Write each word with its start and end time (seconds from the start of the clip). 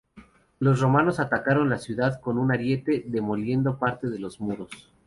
Los 0.57 0.79
romanos 0.81 1.19
atacaron 1.19 1.69
la 1.69 1.77
ciudad 1.77 2.19
con 2.21 2.39
un 2.39 2.51
ariete, 2.51 3.03
demoliendo 3.05 3.77
parte 3.77 4.09
de 4.09 4.17
los 4.17 4.39
muros. 4.41 4.89